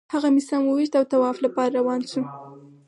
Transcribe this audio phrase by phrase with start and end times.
[0.13, 2.25] هغه مې سم وویشت او طواف لپاره روان شوو.